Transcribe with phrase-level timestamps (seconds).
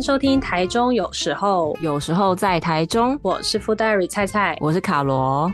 [0.00, 5.52] 迎收听台中有时候，有时候在台中，我是 Food Diary 菜菜，我是卡罗。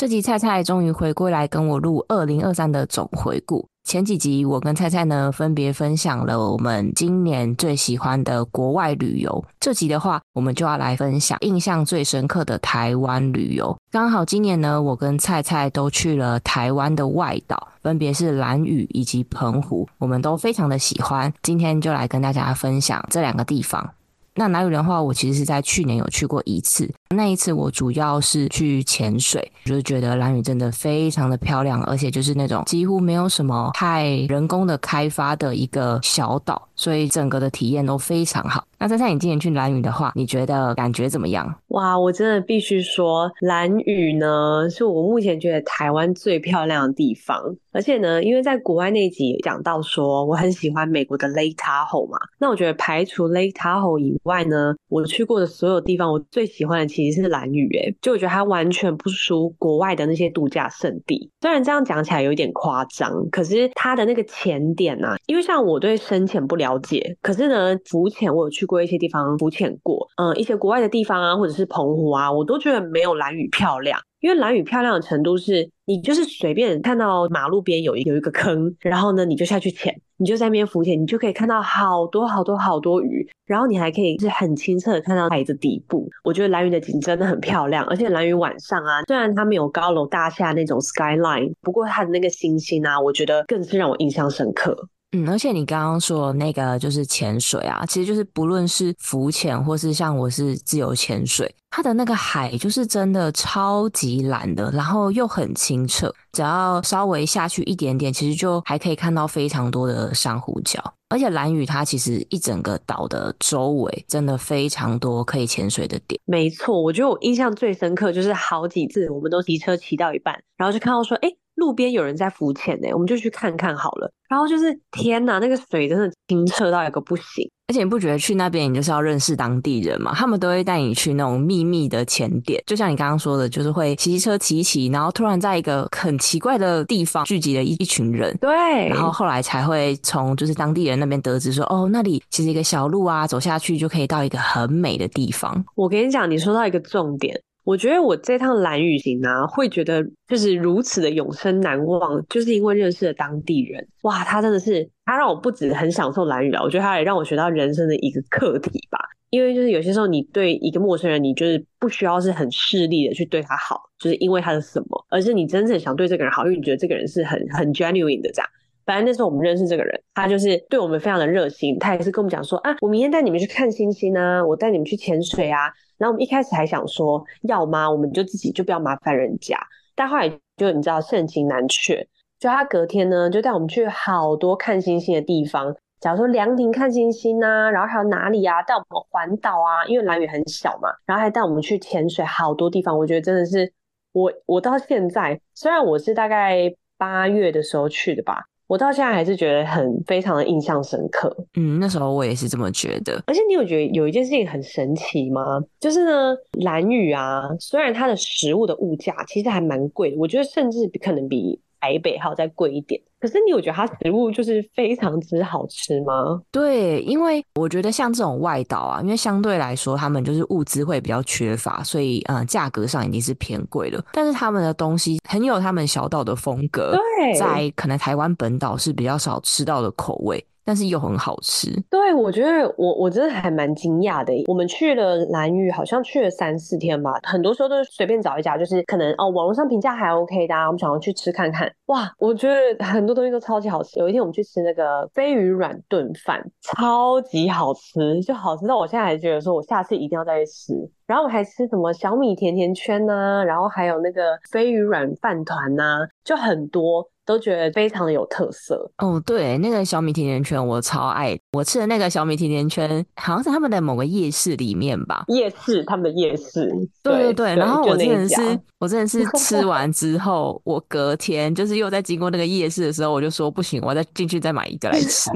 [0.00, 3.68] 这集菜菜终于回归来跟我录二零二三的总回顾。
[3.84, 13.76] 前几集我跟菜菜呢分别分享了我们今年最喜欢的国外旅游，这集的话我们就要来分享印象最深刻的台湾旅游。
[13.90, 21.30] 刚好今年呢，我跟菜菜都去了台湾的外岛，分别是兰屿以及澎湖，我们都非常的喜欢。
[21.42, 23.90] 今天就来跟大家分享这两个地方。
[24.34, 26.90] 那兰屿的话，我其实是在去年有去过一次。
[27.16, 38.64] 那一次我主要是去潜水，就是觉得兰屿真的非常的漂亮，而且就是那种几乎没有什么太人工的开发的一个小岛，所以整个的体验都非常好。
[38.78, 41.52] 那珊珊，你今年去兰屿的话，你觉得感觉怎么样？
[41.68, 47.56] 哇，我真的必须说，兰屿呢是我目前觉得台湾最漂亮的地方。
[47.72, 57.68] 而且呢，因为在国外那集讲到说，我很喜欢美国的 Lake Tahoe 嘛，那我觉得排除 Lake Tahoe 以外呢，我去过的所有地方，我最喜欢的其实是兰屿。
[57.76, 61.30] 诶，就我觉得它完全不输国外的那些度假胜地。
[61.40, 74.00] 虽然这样讲起来有点夸张，可是它的那个浅点啊，因为像我对深潜不了解，可是呢，浮潜我有去过一些地方浮潜过，嗯，一些国外的地方啊，或者是澎湖啊，我都觉得没有兰屿漂亮。
[74.20, 86.06] 因为兰屿漂亮的程度是，你就是随便看到马路边有一有一个坑，然后呢，你就下去潜，你就在那边浮潜，你就可以看到好多好多好多鱼，然后你还可以是很清澈的看到海的底部。
[86.22, 94.76] 我觉得蓝屿的景真的很漂亮，而且蓝屿晚上啊，虽然它没有高楼大厦那种 skyline，不过它的那个星星啊，我觉得更是让我印象深刻。
[95.12, 110.78] 嗯，而且你刚刚说那个就是潜水啊，其实就是不论是浮潜或是像我是自由潜水，它的那个海就是真的超级蓝的，然后又很清澈，只要稍微下去一点点，其实就还可以看到非常多的珊瑚礁。
[111.08, 116.20] 而且蓝屿它其实一整个岛的周围真的非常多可以潜水的点。
[116.24, 121.28] 没错，我觉得我印象最深刻就是好几次我们都骑车骑到一半，然后就看到说，哎。
[121.60, 124.10] 路边有人在浮潜呢，我们就去看看好了。
[124.28, 127.48] 然后就是天哪，那个水真的清澈到一个不行。
[127.66, 130.12] 而且你不觉得去那边你就是要认识当地人嘛？
[130.14, 138.36] 他们都会带你去那种秘密的潜点，就像你刚刚说的，就是会骑车骑骑，然后突然在一个很奇怪的地方聚集了一一群人。
[138.40, 145.64] 对，然后后来才会从就是当地人那边得知说，哦，那里其实一个小路啊，走下去就可以到一个很美的地方。
[145.74, 147.40] 我跟你讲，你说到一个重点。
[147.64, 153.86] 我觉得我这趟兰屿行啊，会觉得就是如此的永生难忘，就是因为认识了当地人。
[154.02, 158.98] 哇，他真的是，他让我不止很享受兰屿了，我觉得他也让我学到人生的一个课题吧。
[159.28, 168.50] 因为就是有些时候，你对一个陌生人，你就是不需要是很势利的去对他好，就是因为他的什么，而是你真正想对这个人好，因为你觉得这个人是很很 genuine 的这样。
[168.84, 175.70] 反正那时候我们认识这个人，他就是对我们非常的热心，他也是跟我们讲说啊，我明天带你们去看星星啊，我带你们去潜水啊。
[176.00, 177.90] 然后我们一开始还想说要吗？
[177.90, 179.56] 我们就自己就不要麻烦人家。
[179.94, 192.98] 但后来就你知道盛情难却，就他隔天呢就带我们去好多看星星的地方，假如说凉亭看星星啊，然后还有哪里啊，带我们环岛啊，因为兰屿很小嘛，然后还带我们去潜水好多地方。
[192.98, 193.70] 我觉得真的是
[194.12, 198.46] 我我到现在，虽然我是大概八月的时候去的吧。
[198.70, 201.36] 我到现在还是觉得很非常的印象深刻。
[201.54, 203.20] 嗯，那时候我也是这么觉得。
[203.26, 205.60] 而且你有觉得有一件事情很神奇吗？
[205.80, 213.00] 就是呢，蓝屿啊，虽然它的食物的物价其实还蛮贵的，我觉得甚至可能比台北还要再贵一点。
[213.18, 216.40] 可是你有觉得它食物就是非常之好吃吗？
[216.50, 224.02] 对，因为我觉得像这种外岛啊，因为相对来说他们就是物资会比较缺乏，所以嗯，价格上已经是偏贵了。
[224.12, 230.42] 但是他们的东西很有他们小岛的风格，对，在可能台湾本岛是比较少吃到的口味。
[230.64, 234.32] 但是又很好吃，对，我觉得我我真的还蛮惊讶的。
[234.46, 241.70] 我们去了兰屿，好像去了三四天吧，很多时候都是随便找一家，就是可能哦网络上评价还 OK 的，我们想要去吃看看。
[241.86, 243.98] 哇，我觉得很多东西都超级好吃。
[243.98, 250.72] 有一天我们去吃那个飞鱼软炖饭，超级好吃，就好吃到我现在还觉得说我下次一定要再去吃。
[251.06, 257.10] 然后我还吃什么小米甜甜圈呐、然后还有那个飞鱼软饭团呐，就很多。
[257.30, 266.68] 都觉得非常的有特色哦，对，那个小米甜甜圈我超爱，我吃的那个小米甜甜圈好像是他们的某个夜市里面吧，夜市，他们的夜市，
[267.02, 275.30] 对对对，对，然后我真的是，我真的是 吃完之后，我隔天就是又在经过那个夜市的时候，我就说不行，我要再进去再买一个来吃。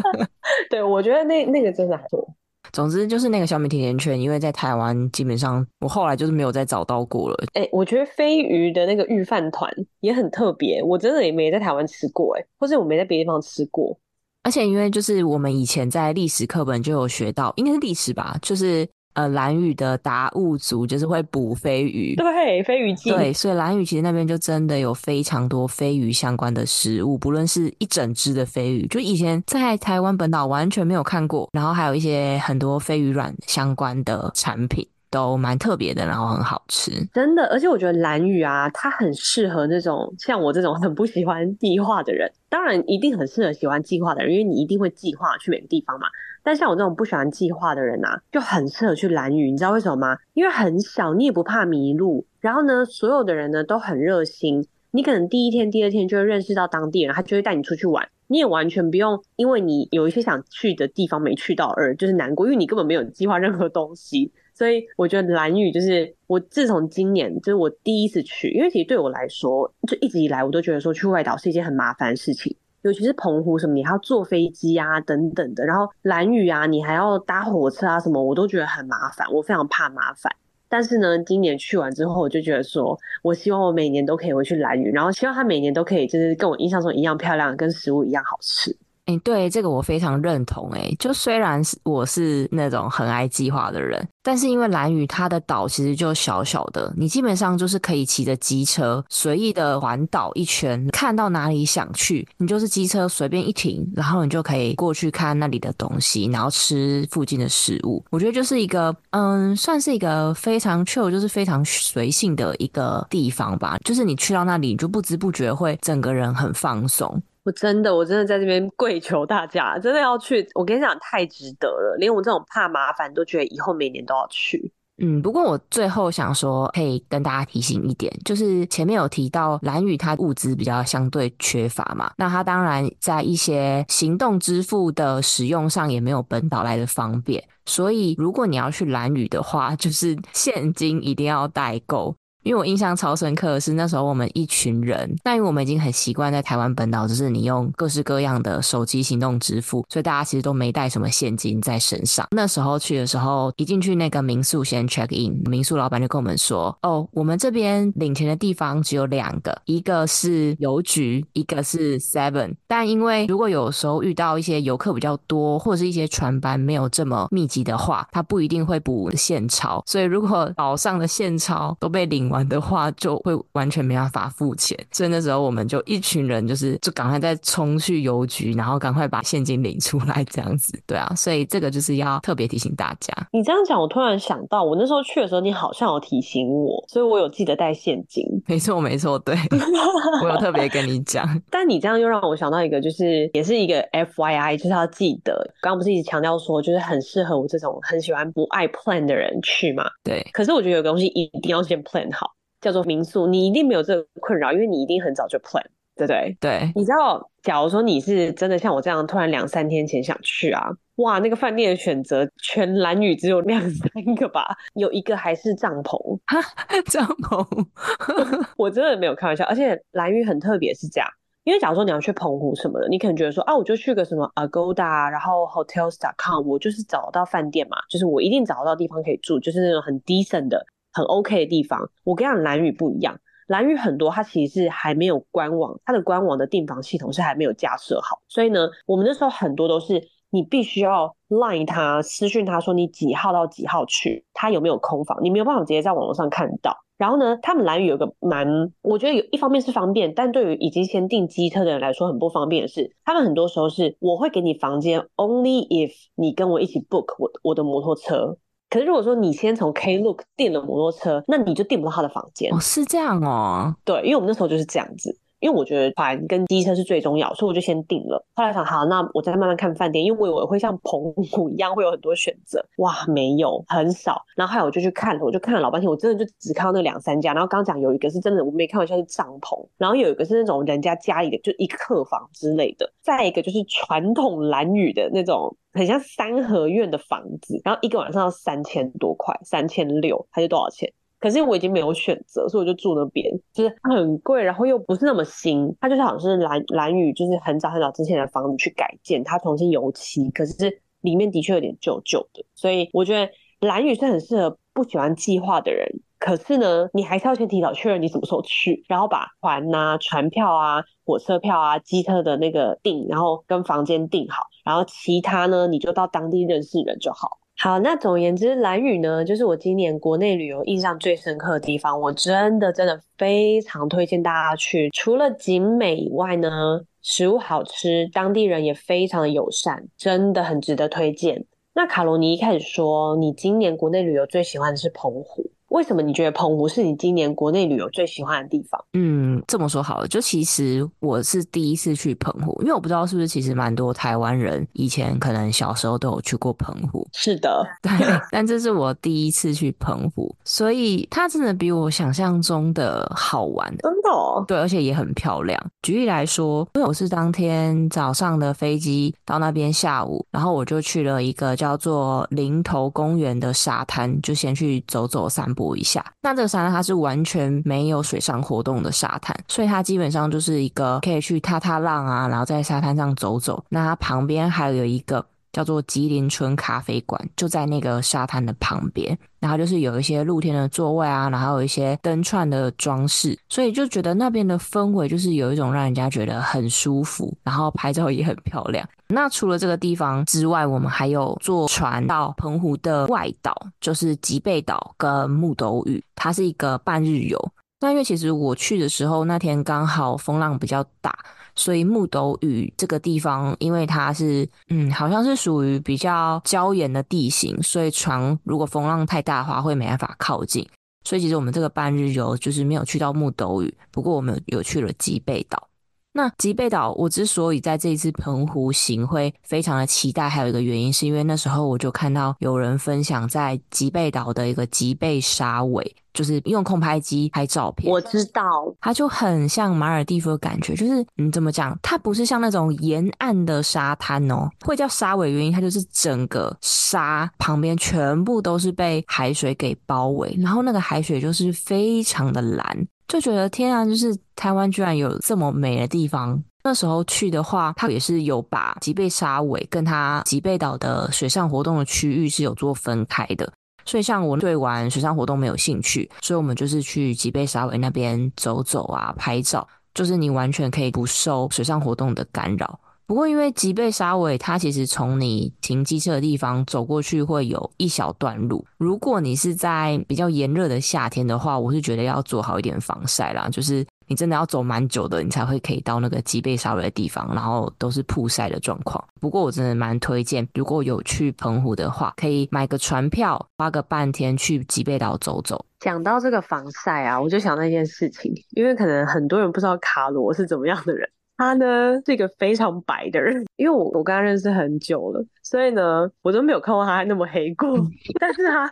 [0.68, 2.34] 对，我觉得那那个真的还不错。
[2.72, 7.44] 总之就是那个小米甜甜圈，因为在台湾基本上我后来就是没有再找到过了。
[7.52, 9.70] 哎、欸，我觉得飞鱼的那个御饭团
[10.00, 13.98] 也很特别，我真的也没在台湾吃过，哎，或是我没在别的地方吃过。
[14.42, 18.88] 而且因为就是我们以前在历史课本就有学到，应该是历史吧，就是。
[19.14, 46.06] 呃，蓝屿的达悟族就是会捕飞鱼，对，飞鱼季，对，所以蓝屿其实那边就真的有非常多飞鱼相关的食物，不论是一整只的飞鱼，就以前在台湾本岛完全没有看过，然后还有一些很多飞鱼卵相关的产品，都蛮特别的，然后很好吃，真的，而且我觉得蓝屿啊，它很适合那种像我这种很不喜欢计划的人，当然一定很适合喜欢计划的人，因为你一定会计划去每个地方嘛。
[46.42, 50.16] 但像我这种不喜欢计划的人啊，就很适合去兰屿，你知道为什么吗？
[50.34, 52.26] 因为很小，你也不怕迷路。
[52.40, 58.08] 然后呢，所有的人呢都很热心，你可能第一天、第二天就会认识到当地人，他就会带你出去玩。
[58.26, 64.32] 你也完全不用因为你有一些想去的地方没去到而就是难过，因为你根本没有计划任何东西。
[64.54, 72.54] 所以我觉得兰屿就是我自从今年就是我第一次去，因为其实对我来说，就一直以来我都觉得说去外岛是一件很麻烦的事情。
[72.82, 75.64] 尤其是澎湖什么，你还要坐飞机啊，等等的。
[75.64, 80.32] 然后蓝雨啊，你还要搭火车啊，什么我都觉得很麻烦，我非常怕麻烦。
[80.68, 88.76] 但是呢，今年去完之后，我就觉得说，我希望我每年都可以回去蓝雨，然后希望它每年都可以就是跟我印象中一样漂亮，跟食物一样好吃。
[89.06, 90.70] 哎、欸，对，这个我非常认同。
[90.70, 108.04] 哎，就虽然是我是那种很爱计划的人，但是因为兰屿它的岛其实就小小的，你基本上就是可以骑着机车随意的环岛一圈，看到哪里想去，你就是机车随便一停，然后你就可以过去看那里的东西，然后吃附近的食物。
[108.10, 113.76] 我觉得就是一个，嗯，算是一个非常 chill，就是非常随性的一个地方吧。
[113.84, 117.20] 就是你去到那里，你就不知不觉会整个人很放松。
[117.44, 120.46] 我真的，我真的在这边跪求大家，真的要去。
[120.54, 124.72] 我跟你讲，太值得了，连我这种怕麻烦都觉得以后每年都要去。
[124.98, 142.14] 嗯，不过我最后想说，可以跟大家提醒一点，就是前面有提到兰屿它物资比较相对缺乏嘛，那它当然在一些行动支付的使用上也没有本岛来的方便，所以如果你要去兰屿的话，就是现金一定要带够。
[142.42, 152.26] 因为我印象超深刻的是那时候我们一群人，但因为我们已经很习惯在台湾本岛，就是你用各式各样的手机行动支付，所以大家其实都没带什么现金在身上。
[152.32, 162.54] 那时候去的时候，一进去那个民宿先 check in，民宿老板就跟我们说：“哦，我们这边领钱的地方只有两个，一个是邮局，一个是 Seven。
[162.66, 169.80] 但因为如果有时候遇到一些游客比较多，或者是一些船班没有这么密集的话，他不一定会补现钞。
[169.86, 180.72] 所以如果岛上的现钞都被领。”玩的话就会完全没办法付钱，所以那时候我们就一群人就是就赶快再冲去邮局，然后赶快把现金领出来这样子。
[180.86, 183.14] 对啊，所以这个就是要特别提醒大家。
[183.30, 188.24] 你这样讲，我突然想到，我那时候去的时候，你好像有提醒我，所以我有记得带现金。
[188.48, 189.36] 没错，没错，对，
[190.24, 191.28] 我有特别跟你讲。
[191.50, 199.84] 但你这样又让我想到一个，就是也是一个 FYI，就是要记得，刚刚不是一直强调说，就是很适合我这种很喜欢不爱 plan 的人去嘛？
[200.02, 200.26] 对。
[200.32, 202.21] 可是我觉得有个东西一定要先 plan 好。
[202.62, 205.60] 叫做民宿，你一定没有这个困扰，因为你一定很早就 plan，
[205.96, 206.34] 对不对？
[206.40, 206.72] 对。
[206.74, 215.98] 你知道，假如说你是真的像我这样，突然两三天前想去啊，哇，那个饭店的选择，全兰屿只有两三个吧，有一个还是帐篷。
[216.26, 216.40] 哈，
[216.86, 217.66] 帐篷，
[218.56, 219.44] 我真的没有开玩笑。
[219.46, 221.08] 而且兰屿很特别，是这样，
[221.42, 230.64] 因为假如说你要去澎湖什么的，你可能觉得说啊，我就去个什么 Agoda，然后 Hotels.com，我就是找到饭店嘛，就是我一定找得到地方可以住，就是那种很 decent 的。
[230.92, 233.18] 很 OK 的地方，我跟你讲，兰屿不一样。
[233.48, 238.22] 蓝宇很多，它其实是还没有官网，它的官网的订房系统是还没有架设好。
[238.28, 246.74] 所以呢，我们那时候很多都是你必须要 line 他私讯他说你几号到几号去，他有没有空房，你没有办法直接在网络上看到。
[246.96, 248.46] 然后呢，他们蓝宇有个蛮，
[248.80, 258.38] 我觉得有一方面是方便，但对于已经先订机车的人来说很不方便的是，他们很多时候是我会给你房间，only if 你跟我一起 book 我我的摩托车。
[258.72, 262.50] 可是如果说你先从 Klook 订了摩托车，那你就订不到他的房间。
[262.54, 263.76] 哦，是这样哦。
[263.84, 265.14] 对，因为我们那时候就是这样子。
[265.42, 268.24] 因为我觉得船跟机车是最重要，所以我就先定了。
[268.32, 274.22] 后来想，好，那我再慢慢看饭店，因为我以为会像澎湖一样会有很多选择，哇，没有，很少。
[274.36, 277.34] 然后后来我就去看了，我就看了老半天，我真的就只看到那两三家。
[277.34, 282.92] 然后刚刚讲有一个是真的，我没开玩笑是帐篷，然后有一个是那种人家家里的，就一客房之类的。
[283.02, 290.92] 再一个就是传统兰屿的那种，很像三合院的房子，然后一个晚上要三千多块，三千六还是多少钱？
[291.22, 305.86] 可是我已经没有选择，所以我就住那边，就是很贵，然后又不是那么新，它就是好像是蓝蓝屿，就是很早很早之前的房子去改建，它重新油漆，可是里面的确有点旧旧的，所以我觉得蓝屿是很适合不喜欢计划的人
[306.18, 317.38] 可是呢，你还是要先提早确认你什么时候去，然后把船啊、船票啊、火车票啊、机车的那个订，然后跟房间订好，然后其他呢，你就到当地认识人就好。
[317.62, 324.90] 好，那总言之，兰屿呢，就是我今年国内旅游印象最深刻的地方，我真的真的非常推荐大家去。
[324.90, 331.44] 除了景美以外呢，食物好吃，当地人也非常的友善，真的很值得推荐。
[331.72, 335.48] 那卡罗，尼一开始说你今年国内旅游最喜欢的是澎湖。
[335.72, 338.84] 为什么你觉得澎湖是你今年国内旅游最喜欢的地方？
[338.92, 347.08] 嗯，这么说好了，就其实我是第一次去澎湖，因为我不知道是不是其实蛮多台湾人以前可能小时候都有去过澎湖。
[347.14, 347.90] 是的， 对，
[348.30, 353.74] 但这是我第一次去澎湖，所以它真的比我想象中的好玩。
[353.78, 354.44] 真的哦？
[354.46, 355.58] 对，而且也很漂亮。
[355.80, 365.61] 举例来说，因为我是当天早上的飞机到那边，下午，然后我就去了一个叫做林头公园的沙滩，就先去走走散步。
[365.76, 373.64] 一下，那这个沙滩它是完全没有水上活动的沙滩，所以它基本上就是一个可以去踏踏浪啊，然后在沙滩上走走。
[373.68, 379.16] 那它旁边还有一个叫做吉林村咖啡馆，就在那个沙滩的旁边。
[379.40, 388.88] 然后就是有一些露天的座位啊，然后有一些灯串的装饰，所以就觉得那边的氛围就是有一种让人家觉得很舒服，然后拍照也很漂亮。
[389.08, 397.52] 那除了这个地方之外，我们还有坐船到澎湖的外岛，就是吉贝岛跟木斗屿，它是一个半日游。
[397.80, 401.18] 那因为其实我去的时候那天刚好风浪比较大。
[401.54, 410.66] 所以木斗屿这个地方，因为它是嗯，好像是属于比较礁岩的地形，所以船如果风浪太大的话，会没办法靠近。
[411.04, 415.68] 所以其实我们这个半日游就是没有去到木斗屿，不过我们有去了吉贝岛。
[416.14, 427.90] 那吉贝岛，我之所以在这一次澎湖行会非常的期待，还有一个原因是因为那时候我就看到有人分享在吉贝岛的一个吉贝沙尾，就是用空拍机拍照片。
[427.90, 428.42] 我知道，
[428.78, 442.86] 它就很像马尔地夫的感觉，就是你怎么讲，它不是像那种沿岸的沙滩哦，会叫沙尾原因，它就是整个沙旁边全部都是被海水给包围，然后那个海水就是非常的蓝。
[443.12, 446.42] 就觉得天啊，就是台湾居然有这么美的地方。
[446.64, 453.52] 那时候去的话，他也是有把吉贝沙尾跟他吉贝岛的水上活动的区域是有做分开的。
[453.84, 462.80] 所以像我对玩水上活动没有兴趣，所以我们就是去吉贝沙尾那边走走啊，拍照，就是你完全可以不受水上活动的干扰。
[463.12, 468.64] 不过，因为吉贝沙尾，它其实从你停机车的地方走过去会有一小段路。
[468.78, 473.50] 如果你是在比较炎热的夏天的话，我是觉得要做好一点防晒啦。
[473.50, 479.04] 就是你真的要走蛮久的，你才会可以到那个吉贝沙尾的地方，然后都是曝晒的状况。
[479.20, 485.62] 不过我真的蛮推荐，如果有去澎湖的话，可以买个船票，花个半天去吉贝岛走走。
[485.80, 491.06] 讲到这个防晒啊，我就想那件事情，因为可能很多人不知道卡罗是怎么样的人。
[491.42, 497.68] 他呢是一个非常白的人，因为我我跟他认识很久了，所以呢我都没有看过他还那么黑过。
[498.20, 498.70] 但是他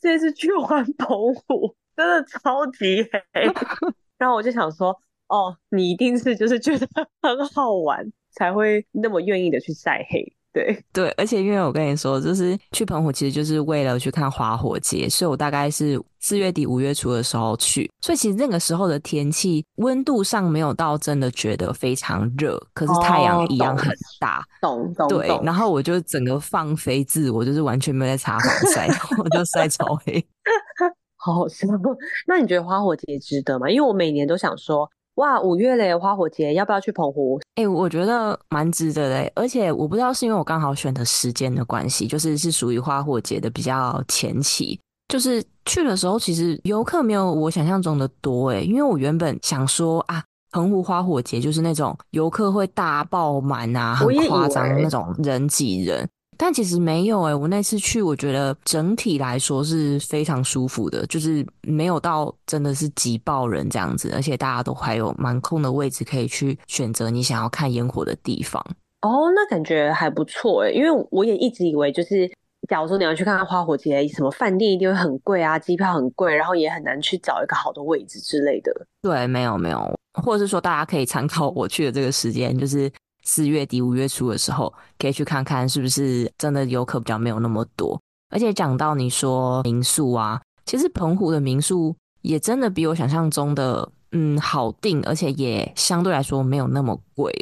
[0.00, 3.42] 这次去玩澎湖，真的超级黑。
[4.18, 6.86] 然后我就想说，哦，你一定是就是觉得
[7.20, 10.32] 很好玩，才会那么愿意的去晒黑。
[10.54, 23.90] 对对，而且因为我跟你说，就是去澎湖其实就是为了去看花火节，所以我大概是四月底五月初的时候去，所以其实那个时候的天气温度上没有到真的觉得非常热，可是太阳一样很
[24.20, 28.88] 大，懂懂对，然后我就整个放飞自我，就是完全没有在擦防晒，
[29.24, 30.22] 我就晒超黑，
[31.16, 31.66] 好 好笑。
[32.28, 33.70] 那你觉得花火节值得吗？
[33.70, 34.86] 因为我每年都想说。
[35.16, 37.38] 哇，五月嘞，花火节要不要去澎湖？
[37.56, 56.08] 哎、欸，我觉得蛮值得的，而且我不知道是因为我刚好选的时间的关系，就是是属于花火节的比较前期，就是去的时候其实游客没有我想象中的多，哎，因为我原本想说啊，澎湖花火节就是那种游客会大爆满啊，很夸张的那种人挤人。
[56.44, 68.60] 但其实没有诶、欸，我那次去，我觉得整体来说是非常舒服的，就是没有到真的是挤爆人这样子，而且大家都还有蛮空的位置可以去选择你想要看烟火的地方。
[69.02, 72.28] 哦，那感觉还不错诶、欸，因为我也一直以为就是，
[72.68, 78.72] 假如说你要去看看花火节，什么饭店一定会很贵啊，机票很贵，然后也很难去找一个好的位置之类的。
[79.00, 82.90] 对，没有没有，或者是说大家可以参考我去的这个时间，就是。
[83.22, 88.00] 四月底五月初的时候，可以去看看是不是真的游客比较没有那么多。
[88.30, 97.32] 而且讲到你说民宿啊，其实澎湖的民宿也真的比我想象中的嗯好订，而且也相对来说没有那么贵。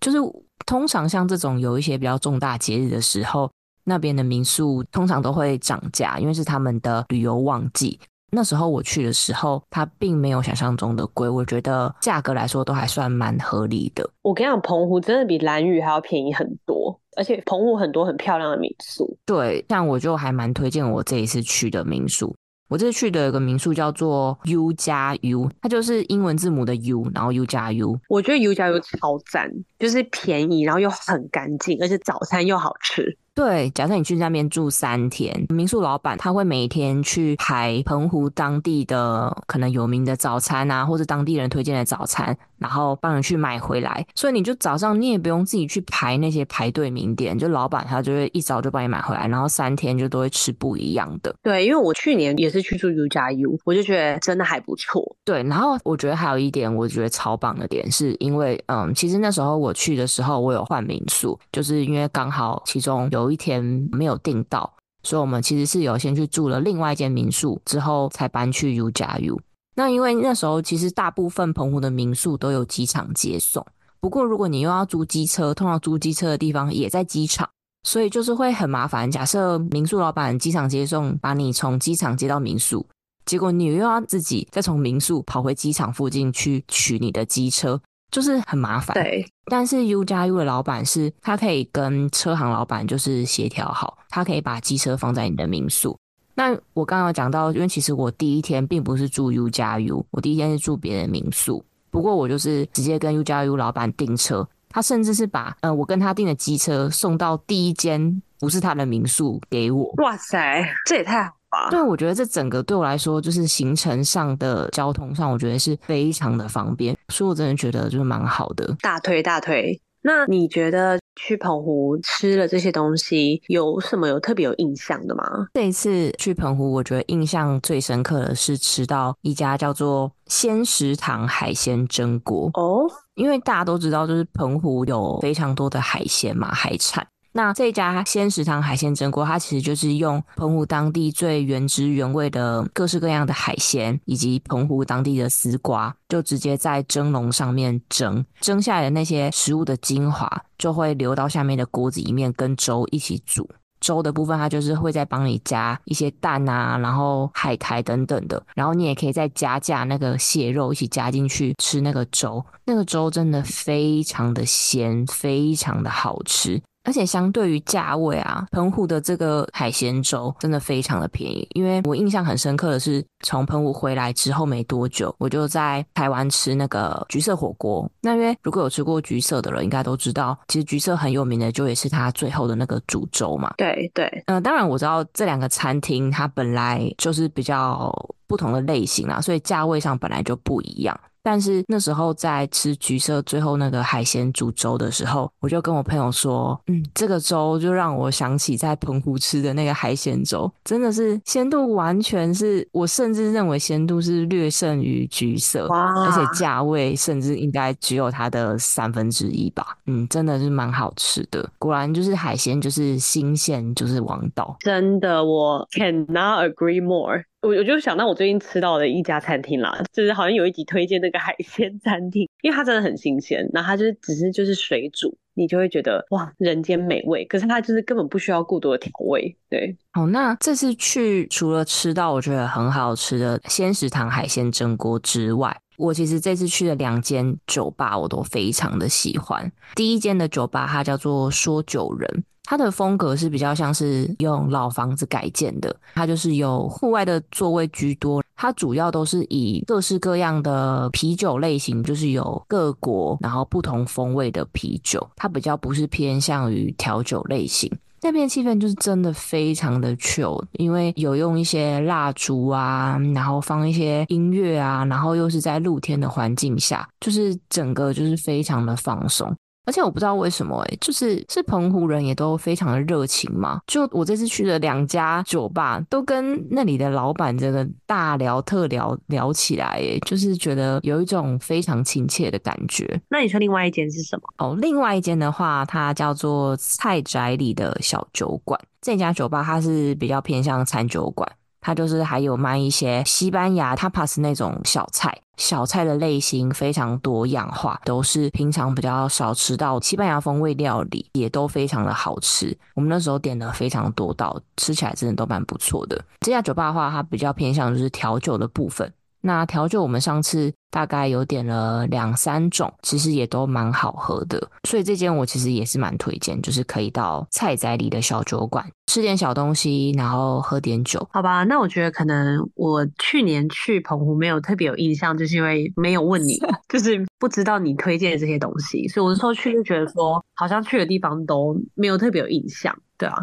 [0.00, 0.18] 就是
[0.66, 3.50] 通常像这种有一些比较重大节日的时候，
[3.84, 7.98] 那边的民宿通常都会涨价，因为是他们的旅游旺季。
[8.30, 14.08] 那时候我去的时候，它并没有想象中的贵，我觉得价格来说都还算蛮合理的。
[14.22, 19.16] 我跟你讲，澎湖真的比兰屿还要便宜很多，而且澎湖很多很漂亮的民宿。
[19.24, 22.34] 对，像我就还蛮推荐我这一次去的民宿。
[22.68, 27.98] 我这次去的有个民宿叫做 U 加 U，它就是英文字母的 U，然后 U 加 U。
[28.10, 33.16] 我觉得 U 加 U 超赞，就是便宜，然后又很干净，而且早餐又好吃。
[33.38, 44.04] 对，假设你去那边住三天，民宿老板他会每天去排澎湖当地的可能有名的早餐啊，或者当地人推荐的早餐，然后帮人去买回来。
[44.16, 51.32] 所以你就早上你也不用自己去排那些排队名店，就老板他就会一早就帮你买回来，然后三天就都会吃不一样的。
[51.40, 55.14] 对，因为我去年也是去住 U 加 U，我就觉得真的还不错。
[55.24, 63.27] 对，然后我觉得还有一点我觉得超棒的点，是因为嗯，其实那时候我去的时候我有换民宿，就是因为刚好其中有。
[63.28, 69.38] 有一天没有订到，所以我们其实是有先去住了另外一间民宿，之后才搬去 U 加 U。
[69.76, 73.64] 那因为那时候其实大部分澎湖的民宿都有机场接送，
[74.00, 77.46] 不过如果你又要租机车，通常租机车的地方也在机场，
[77.82, 79.10] 所以就是会很麻烦。
[79.10, 82.86] 假设民宿老板机场接送把你从机场接到民宿，
[83.26, 87.78] 结果你又要自己再从民宿跑回机场附近去取你的机车。
[88.10, 89.26] 就是很麻烦，对。
[89.50, 95.98] 但是 U 加 U 的老板是，他可以跟车行老板就是协调好，他可以把机车放在你的民宿。
[96.34, 101.64] 那我刚刚有讲到，因为其实我第一天并不是住 U 加 U，我第一天是住别的民宿。
[101.90, 109.92] 不过我就是直接跟 U 加 U 老板订车，他甚至是把呃我跟他订的机车送到第一间不是他的民宿给我。
[109.96, 111.32] 哇塞，这也太好。
[111.70, 118.76] 对，我觉得这整个对我来说，就是行程上的交通上，我觉得是非常的方便，所以我真的觉得就是蛮好的。
[118.80, 119.80] 大推大推。
[120.00, 125.24] 那你觉得去澎湖吃了这些东西，有什么有特别有印象的吗？
[125.52, 132.86] 这一次去澎湖，我觉得印象最深刻的是吃到一家叫做鲜食堂海鲜蒸锅哦，
[133.16, 137.04] 因为大家都知道，就是澎湖有非常多的海鲜嘛，海产。
[137.32, 153.48] 那这家鲜食堂海鲜蒸锅，它其实就是用澎湖当地最原汁原味的各式各样的海鲜，以及澎湖当地的丝瓜，就直接在蒸笼上面蒸，蒸下来的那些食物的精华就会流到下面的锅子里面，跟粥一起煮。
[153.80, 166.60] 粥的部分，它就是会再帮你加一些蛋啊，然后海苔等等的，然后你也可以再加价那个蟹肉一起加进去吃那个粥，那个粥真的非常的鲜，非常的好吃。
[166.88, 171.46] 而且相对于价位啊，澎湖的这个海鲜粥真的非常的便宜。
[171.52, 177.86] 因为我印象很深刻的是，从澎湖回来之后没多久，我就在台湾吃那个橘色火锅。
[178.00, 183.52] 那因为如果有吃过橘色的人，应该都知道，其实橘色很有名的就也是它最后的那个煮粥嘛。
[183.58, 187.92] 对对，嗯、呃，当然我知道这两个餐厅它本来就是比较
[188.26, 190.98] 不同的类型啦，所以价位上本来就不一样。
[191.30, 211.46] 但是那时候在吃橘色最后那个海鲜煮粥的时候，我就跟我朋友说，嗯，这个粥就让我想起在澎湖吃的那个海鲜粥，真的是鲜度完全是我甚至认为鲜度是略胜于橘色，而且价位甚至应该只有它的三分之一吧，嗯，真的是蛮好吃的。
[211.58, 217.22] 果然就是海鲜就是新鲜就是王道，真的我 cannot agree more。
[217.40, 227.24] 我我就想到我最近吃到的一家餐厅啦，就是好像有一集推荐那个海鲜餐厅，因为它真的很新鲜，然后它就是只是就是水煮，你就会觉得哇，人间美味。
[227.26, 229.36] 可是它就是根本不需要过多的调味。
[229.48, 239.52] 对，好，那这次去除了吃到我觉得很好吃的鲜食堂海鲜蒸锅之外，我其实这次去的两间酒吧我都非常的喜欢。
[239.76, 242.24] 第一间的酒吧它叫做说酒人。
[242.50, 257.70] 它的风格是比较像是用老房子改建的，它就是有户外的座位居多，它主要都是以各式各样的啤酒类型，就是有各国然后不同风味的啤酒，它比较不是偏向于调酒类型。
[258.00, 269.36] 那边气氛就是真的非常的 chill，因为有用一些蜡烛啊，然后放一些音乐啊，然后又是在露天的环境下，就是整个就是非常的放松。
[269.68, 273.60] 而且我不知道为什么哎、欸，就是是澎湖人也都非常的热情嘛。
[273.66, 282.98] 就我这次去的两家酒吧，都跟那里的老板这个大聊特聊聊起来，哎，就是觉得有一种非常亲切的感觉。
[283.10, 284.22] 那你说另外一间是什么？
[284.38, 288.58] 哦，另外一间的话，它叫做菜宅里的小酒馆。
[288.80, 291.30] 这家酒吧它是比较偏向餐酒馆。
[291.68, 302.56] 它就是还有卖一些西班牙 tapas 那种小菜，小菜的类型非常多样化，都是平常比较少吃到西班牙风味料理，也都非常的好吃。
[302.74, 306.02] 我们那时候点了非常多道，吃起来真的都蛮不错的。
[306.20, 308.90] 这家酒吧的话，它比较偏向就是调酒的部分。
[309.28, 321.06] 那调酒我们上次大概有点了两三种，其实也都蛮好喝的，所以这间我其实也是蛮推荐，就是可以到菜仔里的小酒馆吃点小东西，然后喝点酒。
[321.12, 333.14] 好吧，那我觉得可能我去年去澎湖没有特别有印象，就是因为没有问你， 就是不知道你推荐的这些东西，所以我那时候去就觉得说，好像去的地方都没有特别有印象，对啊。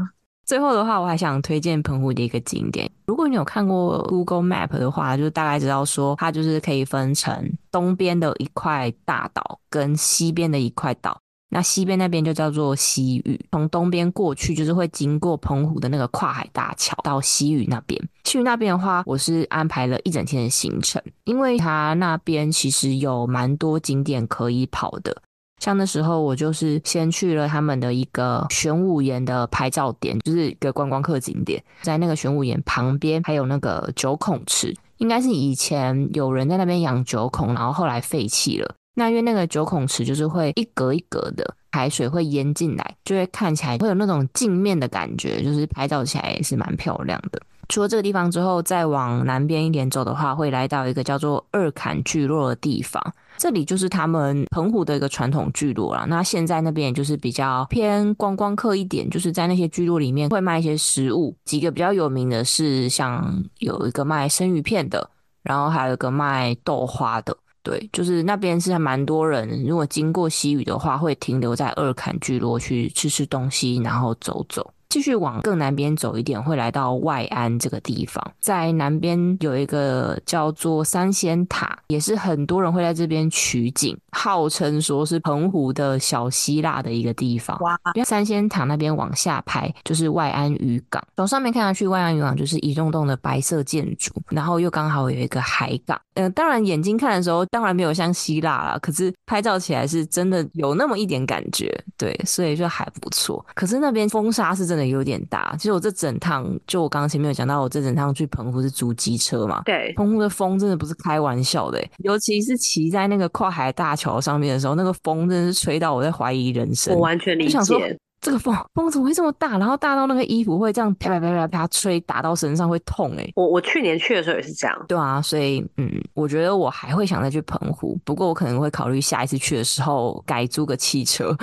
[0.46, 2.90] 最后的话，我还想推荐澎湖的一个景点。
[3.08, 11.18] 如果你有看过 Google Map 的话，就大概知道说，它就是可以分成东边的一块大岛跟西边的一块岛。
[11.50, 18.00] 那西边那边就叫做西屿，从东边过去就是会经过澎湖的那个跨海大桥到西屿那边。
[18.26, 25.16] 西屿那边的话，我是安排了一整天的行程，因为它那边其实有蛮多景点可以跑的。
[25.66, 38.76] 像那时候，我就是先去了他们的一个玄武岩的拍照点，就是一个观光客景点，在那个玄武岩旁边还有那个九孔池，应该是以前有人在那边养九孔，然后后来废弃了。
[38.94, 47.42] 那因为那个九孔池就是会一格一格的海水会淹进来，就会看起来会有那种镜面的感觉，就是拍照起来也是蛮漂亮的。
[47.68, 53.02] 除了这个地方之后，再往南边一点走的话，会来到一个叫做二坎聚落的地方。
[53.38, 56.06] 这里就是他们澎湖的一个传统聚落啦。
[56.08, 61.36] 那现在那边也就是比较偏观光客一点，就是在那些聚落里面会卖一些食物。
[61.44, 65.10] 几个比较有名的是，像有一个卖生鱼片的，
[65.44, 67.36] 然后还有一个卖豆花的。
[67.62, 74.72] 对，就是那边是还蛮多人，如果经过西屿的话，会停留在二坎聚落去吃吃东西，然后走走。
[74.96, 78.26] 继续往更南边走一点，会来到外安这个地方。
[78.40, 87.60] 在南边有一个叫做三仙塔，也是很多人会在这边取景，号称说是澎湖的小希腊的一个地方。
[87.60, 87.78] 哇！
[87.94, 96.00] 因为三仙塔那边往下拍就是外安渔港，从上面看下去，外安渔港就是一栋栋的白色建筑，然后又刚好有一个海港。
[96.14, 103.46] 嗯、呃，当然眼睛看的时候，当然没有像希腊啦，可是拍照起来是真的有那么一点感觉，对，所以就还不错。
[103.54, 104.85] 可是那边风沙是真的。
[104.88, 109.62] 有点大，其实我这整趟，就我刚刚前面有讲到，我这整趟去澎湖是租机车嘛。
[109.66, 116.94] 对，澎湖的风真的不是开玩笑的，尤其是骑在那个跨海大桥上面的时候，那个风真的是吹到我在怀疑人生。
[116.94, 118.00] 我完全理解。
[118.26, 119.56] 这个风风怎么会这么大？
[119.60, 123.32] 然后大到那个衣服会这样啪啪啪啪啪吹，打到身上会痛哎！
[123.36, 124.86] 我我去年去的时候也是这样。
[124.88, 131.38] 对啊，所以嗯，我觉得我还会想再去澎湖，不过我可能会考虑下一次去的时候改租个汽车。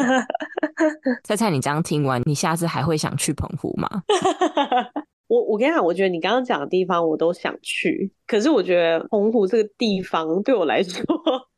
[1.24, 3.88] 菜菜，你这样听完，你下次还会想去澎湖吗？
[5.28, 11.02] 我我跟你讲，我觉得你刚刚讲的地方我都想去，可是我觉得澎湖这个地方对我来说。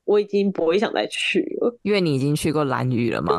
[0.08, 3.36] 我已经不会想再去了，因为你已经去过兰屿了吗？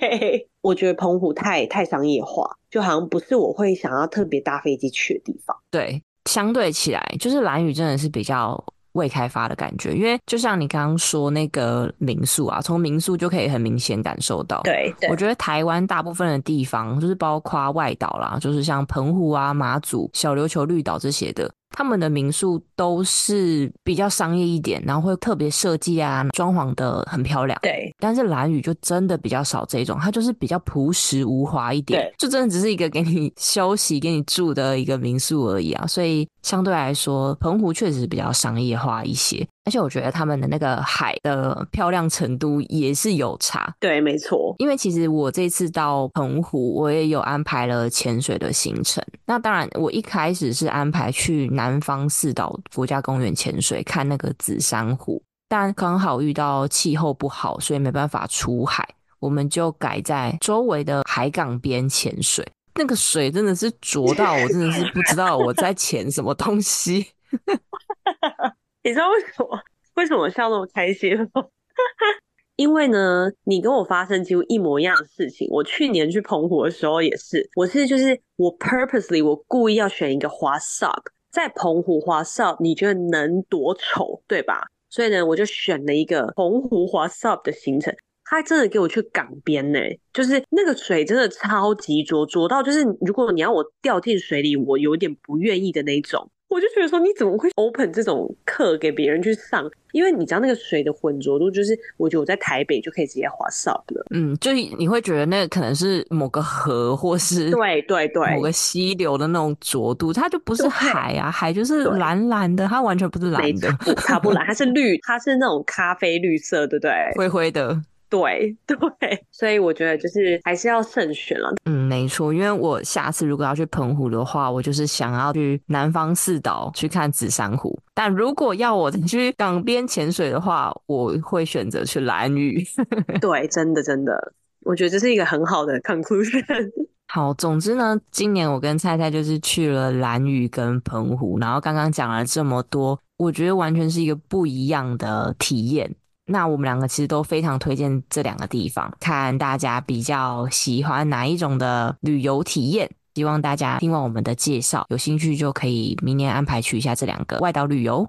[0.00, 5.56] 对， 我觉得澎湖太太商业化，就好像不是我会想要特别搭飞机去的地方。
[5.72, 14.60] 对，相对起来，就是兰屿真的是比较未开发的感觉，因为就像你刚刚说那个民宿啊，从民宿就可以很明显感受到。
[14.62, 21.50] 对，对，我觉得台湾大部分的地方，就是包括外岛啦，就是像澎湖啊、马祖、小琉球、绿岛这些的。
[21.76, 27.58] 他们的民宿都是比较商业一点，然后会特别设计啊，装潢的很漂亮。
[27.60, 35.86] 对，但是蓝屿就真的比较少这种，它就是比较朴实无华一点，对，就真的只是一个给你休息、给你住的一个民宿而已啊。
[35.86, 39.44] 所以相对来说，澎湖确实比较商业化一些。
[39.64, 43.74] 而且我觉得他们的那个海的漂亮程度也是有差。
[43.80, 44.54] 对，没错。
[44.58, 49.02] 因为其实我这次到澎湖，我也有安排了潜水的行程。
[49.24, 55.22] 那当然，我一开始是安排去南方四岛国家公园潜水，看那个紫珊瑚。
[55.48, 58.86] 但刚好遇到气候不好，所以没办法出海，
[59.18, 62.46] 我们就改在周围的海港边潜水。
[62.74, 67.06] 那个水真的是浊到我真的是不知道我在潜什么东西。
[68.84, 69.60] 你知道为什么？
[69.96, 71.44] 为什么笑那么开心吗？
[72.56, 75.48] 因为呢，你跟我发生几乎一模一样的事情。
[75.50, 84.66] 我去年去澎湖的时候也是，我是就是我 purposely 我故意要选一个滑 SUP，在澎湖滑 SUP，你觉得能多丑，对吧？
[84.90, 87.92] 所以呢，我就选了一个澎湖滑 SUP 的行程。
[88.26, 89.78] 他真的给我去港边呢，
[90.12, 96.30] 就是那个水真的超级浊，浊到就是如果你要我掉进水里，我有点不愿意的那种。
[96.48, 99.68] 我就觉得说，你怎么会 open 这种课给别人去上？
[99.92, 104.06] 因为你知道那个水的浑浊度，就是我觉得我在台北就可以直接滑 SUP 了。
[104.10, 116.92] 嗯，就你会觉得那个可能是某个河，或是对对对，某个溪流的那种浊度，它就不是海啊，海就是蓝蓝的，它完全不是蓝的，它不蓝，它是绿，它是那种咖啡绿色，对不对？
[117.16, 117.80] 灰灰的。
[118.08, 121.52] 对 对，所以我觉得就是还是要慎选了。
[121.64, 127.76] 嗯，没错，因为我下次如果要去澎湖的话，我就是想要去南方四岛去看紫珊瑚。
[127.92, 132.64] 但如果要我去港边潜水的话，我会选择去蓝屿。
[133.20, 134.32] 对，真的真的，
[134.64, 136.70] 我觉得这是一个很好的 conclusion。
[137.08, 145.94] 好，总之呢，今年我跟菜菜就是去了蓝屿跟澎湖，然后刚刚讲了这么多，我觉得完全是一个不一样的体验。
[146.26, 152.90] 那我们两个其实都非常推荐这两个地方，看大家比较喜欢哪一种的旅游体验。
[153.14, 158.08] 希望大家听完我们的介绍，有兴趣就可以明年安排去一下这两个外岛旅游。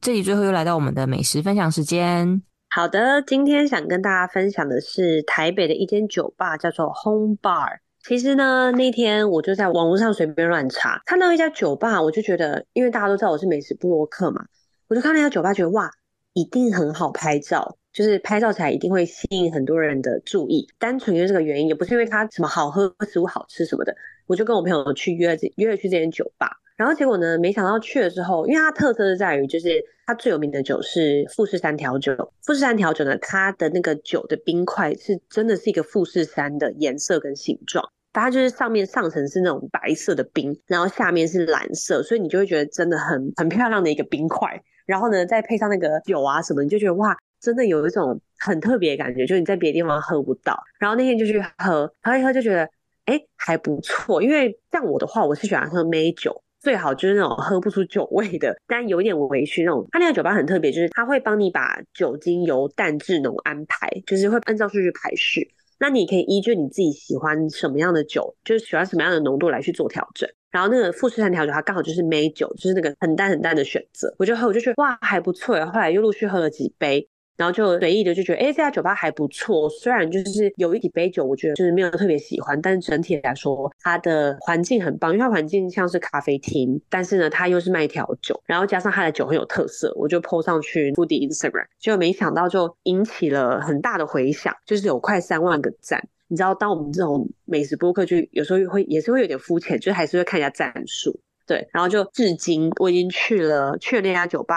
[0.00, 2.42] 这里最后又来到我们的美食分享时间。
[2.70, 7.80] 好的，今天想跟大家分享的是台北的一间酒吧，叫做 Home Bar。
[8.02, 14.46] 其实呢，那天我就在网络上随便乱查，看到一家酒吧，我就觉得，因为大家都知道我是美食部落客嘛，
[14.88, 15.90] 我就看那家酒吧，觉得哇，
[16.32, 20.66] 一定很好拍照，就是拍照起来一定会吸引很多人的注意。
[20.78, 23.94] 单纯因为这个原因，也不是因为它什么好喝、食物好吃什么的，
[24.26, 26.59] 我就跟我朋友去约这约了去这间酒吧。
[26.80, 32.14] 然后结果呢，没想到去了之后，因为它特色是在于，就是它最有名的酒是富士山调酒。
[32.42, 44.48] 富士山调酒呢，它的那个酒的冰块是真的是一个富士山的颜色跟形状，它就是上面上层是那种白色的冰，然后下面是蓝色，所以你就会觉得真的很很漂亮的一个冰块。
[44.86, 50.58] 然后呢，再配上那个酒啊什么，你就觉得哇，真的有一种很特别的感觉，就是你在别的地方喝不到。
[50.78, 52.66] 然后那天就去喝，喝一喝就觉得
[53.04, 56.42] 哎还不错，因为像我的话，我是喜欢喝梅酒。
[56.60, 59.86] 最好就是那种喝不出酒味的，但有一点微醺那种。
[59.90, 65.50] 他那个酒吧很特别，就是他会帮你把酒精由淡至浓安排，就是会按照顺序排序。
[65.78, 70.28] 那你可以依据你自己喜欢什么样的酒，就是喜欢什么样的浓度来去做调整。
[70.50, 74.14] 然后那个富士山调酒，它刚好就是梅酒，就是那个很淡很淡的选择。
[74.18, 75.64] 我就喝，我就觉得哇还不错。
[75.66, 77.08] 后来又陆续喝了几杯。
[77.40, 79.66] 然后就随意的就觉得，哎，这家酒吧还不错。
[79.70, 96.06] 虽然就是有一几杯酒，我觉得就是没有特别喜欢，但是整体来说，它的环境很棒，因为它环境像是咖啡厅，但是呢，它又是卖调酒，然后加上它的酒很有特色，我就 po 上去 foodie Instagram，结果没想到就引起了很大的回响，就是有快三万个赞。
[96.28, 101.66] 你知道，当我们这种美食播客，就有时候会也是会有点肤浅，就还是会看一下赞数，对。
[101.72, 104.54] 然后就至今我已经去了去了那家酒吧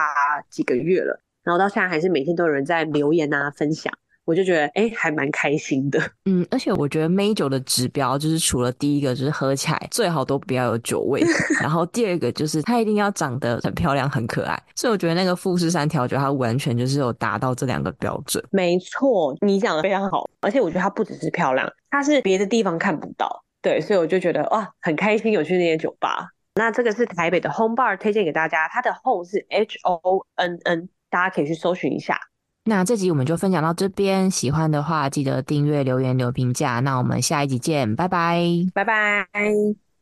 [0.50, 1.22] 几个月了。
[1.44, 3.92] 然后到现在还是每天都有人在留言啊，分享，
[4.26, 6.00] 我就觉得哎，还蛮开心的。
[6.26, 11.22] 嗯，而且我觉得美酒的指标就是除了第一个就是喝起来最好都不要有酒味，
[11.62, 14.58] 然后第二个就是它一定要长得很漂亮、很可爱。
[14.76, 18.42] 所以我觉得那个富士山调酒它完全就是有达到这两个标准。
[18.52, 20.30] 没错，你讲的非常好。
[20.40, 23.44] 而且我觉得它不只是漂亮，它是别的地方看不到。
[23.62, 26.30] 对，所以我就觉得哇，很开心有去那些酒吧。
[26.56, 30.90] 那这个是台北的 Home Bar 推荐给大家，它的 Home 是 H O N N。
[31.14, 32.20] 大家可以去搜寻一下。
[32.66, 36.80] 那这集我们就分享到这边，喜欢的话记得订阅、留言、留评价。
[36.80, 38.42] 那我们下一集见，拜拜，
[38.74, 39.93] 拜拜。